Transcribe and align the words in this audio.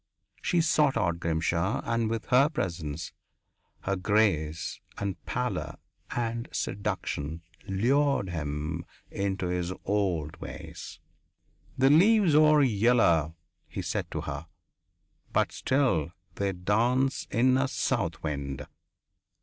She 0.41 0.61
sought 0.61 0.97
out 0.97 1.19
Grimshaw 1.19 1.79
and 1.83 2.09
with 2.09 2.25
her 2.29 2.49
presence, 2.49 3.13
her 3.81 3.95
grace 3.95 4.79
and 4.97 5.23
pallor 5.27 5.75
and 6.09 6.49
seduction, 6.51 7.43
lured 7.67 8.29
him 8.31 8.83
into 9.11 9.45
his 9.49 9.71
old 9.85 10.37
ways. 10.37 10.99
"The 11.77 11.91
leaves 11.91 12.33
are 12.33 12.63
yellow," 12.63 13.35
he 13.67 13.83
said 13.83 14.09
to 14.09 14.21
her, 14.21 14.47
"but 15.31 15.51
still 15.51 16.13
they 16.33 16.51
dance 16.53 17.27
in 17.29 17.55
a 17.59 17.67
south 17.67 18.23
wind. 18.23 18.65